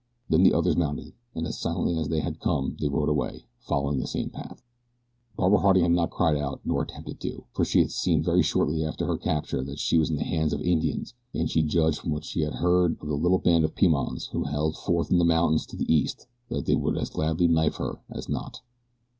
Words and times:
Then 0.29 0.41
the 0.41 0.51
others 0.53 0.75
mounted 0.75 1.13
and 1.35 1.45
as 1.45 1.59
silently 1.59 1.95
as 1.95 2.09
they 2.09 2.21
had 2.21 2.39
come 2.39 2.75
they 2.79 2.87
rode 2.89 3.07
away, 3.07 3.45
following 3.59 3.99
the 3.99 4.07
same 4.07 4.31
path. 4.31 4.59
Barbara 5.37 5.59
Harding 5.59 5.83
had 5.83 5.91
not 5.91 6.09
cried 6.09 6.35
out 6.35 6.59
nor 6.65 6.81
attempted 6.81 7.19
to, 7.19 7.43
for 7.53 7.63
she 7.63 7.77
had 7.81 7.91
seen 7.91 8.23
very 8.23 8.41
shortly 8.41 8.83
after 8.83 9.05
her 9.05 9.15
capture 9.15 9.63
that 9.63 9.77
she 9.77 9.99
was 9.99 10.09
in 10.09 10.15
the 10.15 10.23
hands 10.23 10.53
of 10.53 10.61
Indians 10.61 11.13
and 11.35 11.51
she 11.51 11.61
judged 11.61 11.99
from 11.99 12.09
what 12.13 12.25
she 12.25 12.41
had 12.41 12.55
heard 12.55 12.93
of 12.99 13.09
the 13.09 13.13
little 13.15 13.37
band 13.37 13.63
of 13.63 13.75
Pimans 13.75 14.25
who 14.31 14.45
held 14.45 14.75
forth 14.75 15.11
in 15.11 15.19
the 15.19 15.23
mountains 15.23 15.67
to 15.67 15.75
the 15.75 15.93
east 15.93 16.25
that 16.49 16.65
they 16.65 16.73
would 16.73 16.97
as 16.97 17.11
gladly 17.11 17.47
knife 17.47 17.75
her 17.75 17.99
as 18.09 18.27
not. 18.27 18.61